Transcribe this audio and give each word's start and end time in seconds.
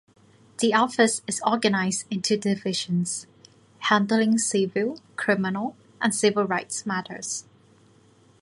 The 0.57 0.73
Office 0.73 1.21
is 1.27 1.43
organized 1.45 2.07
into 2.11 2.35
divisions 2.35 3.27
handling 3.81 4.39
civil, 4.39 4.99
criminal, 5.15 5.75
and 6.01 6.11
civil 6.15 6.45
rights 6.47 6.87
matters. 6.87 7.45